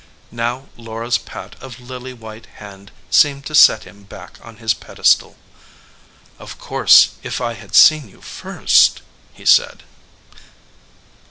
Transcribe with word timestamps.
Now 0.31 0.65
Laura 0.77 1.05
s 1.05 1.19
pat 1.19 1.53
of 1.61 1.79
lily 1.79 2.11
white 2.11 2.47
hand 2.55 2.91
seemed 3.11 3.45
to 3.45 3.53
set 3.53 3.83
him 3.83 4.01
back 4.01 4.39
on 4.41 4.57
his 4.57 4.73
pedestal. 4.73 5.35
"Of 6.39 6.57
course, 6.57 7.09
if 7.21 7.39
I 7.39 7.53
had 7.53 7.75
seen 7.75 8.09
you 8.09 8.19
first" 8.21 9.03
he 9.35 9.45
said. 9.45 9.83